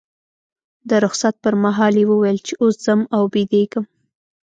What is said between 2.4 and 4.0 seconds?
چې اوس ځم او بیدېږم.